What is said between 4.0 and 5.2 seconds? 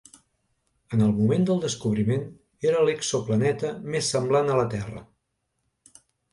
semblant a la Terra.